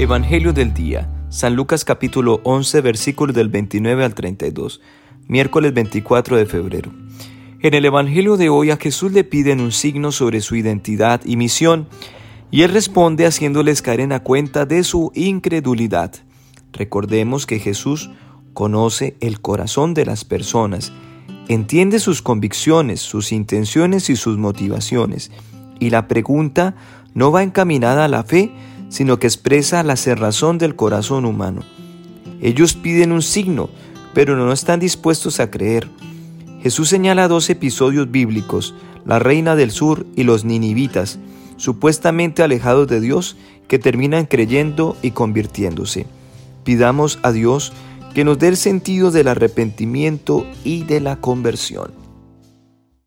Evangelio 0.00 0.54
del 0.54 0.72
día. 0.72 1.10
San 1.28 1.54
Lucas 1.54 1.84
capítulo 1.84 2.40
11 2.44 2.80
versículos 2.80 3.36
del 3.36 3.50
29 3.50 4.02
al 4.02 4.14
32. 4.14 4.80
Miércoles 5.28 5.74
24 5.74 6.38
de 6.38 6.46
febrero. 6.46 6.90
En 7.60 7.74
el 7.74 7.84
Evangelio 7.84 8.38
de 8.38 8.48
hoy 8.48 8.70
a 8.70 8.78
Jesús 8.78 9.12
le 9.12 9.24
piden 9.24 9.60
un 9.60 9.72
signo 9.72 10.10
sobre 10.10 10.40
su 10.40 10.56
identidad 10.56 11.20
y 11.26 11.36
misión, 11.36 11.86
y 12.50 12.62
él 12.62 12.72
responde 12.72 13.26
haciéndoles 13.26 13.82
caer 13.82 14.00
en 14.00 14.08
la 14.08 14.20
cuenta 14.20 14.64
de 14.64 14.84
su 14.84 15.12
incredulidad. 15.14 16.14
Recordemos 16.72 17.44
que 17.44 17.58
Jesús 17.58 18.08
conoce 18.54 19.18
el 19.20 19.42
corazón 19.42 19.92
de 19.92 20.06
las 20.06 20.24
personas, 20.24 20.94
entiende 21.48 21.98
sus 21.98 22.22
convicciones, 22.22 23.02
sus 23.02 23.32
intenciones 23.32 24.08
y 24.08 24.16
sus 24.16 24.38
motivaciones, 24.38 25.30
y 25.78 25.90
la 25.90 26.08
pregunta 26.08 26.74
no 27.12 27.30
va 27.32 27.42
encaminada 27.42 28.06
a 28.06 28.08
la 28.08 28.22
fe, 28.22 28.50
sino 28.90 29.18
que 29.18 29.26
expresa 29.26 29.82
la 29.82 29.96
cerrazón 29.96 30.58
del 30.58 30.76
corazón 30.76 31.24
humano. 31.24 31.62
Ellos 32.42 32.74
piden 32.74 33.12
un 33.12 33.22
signo, 33.22 33.70
pero 34.12 34.36
no 34.36 34.52
están 34.52 34.80
dispuestos 34.80 35.40
a 35.40 35.50
creer. 35.50 35.88
Jesús 36.62 36.90
señala 36.90 37.28
dos 37.28 37.48
episodios 37.48 38.10
bíblicos, 38.10 38.74
la 39.06 39.18
reina 39.18 39.56
del 39.56 39.70
sur 39.70 40.04
y 40.16 40.24
los 40.24 40.44
ninivitas, 40.44 41.18
supuestamente 41.56 42.42
alejados 42.42 42.88
de 42.88 43.00
Dios, 43.00 43.36
que 43.68 43.78
terminan 43.78 44.26
creyendo 44.26 44.96
y 45.00 45.12
convirtiéndose. 45.12 46.06
Pidamos 46.64 47.18
a 47.22 47.32
Dios 47.32 47.72
que 48.14 48.24
nos 48.24 48.38
dé 48.38 48.48
el 48.48 48.56
sentido 48.56 49.10
del 49.10 49.28
arrepentimiento 49.28 50.44
y 50.64 50.82
de 50.82 51.00
la 51.00 51.16
conversión. 51.16 51.99